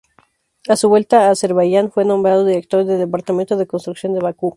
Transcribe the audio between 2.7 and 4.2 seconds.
del departamento de construcción de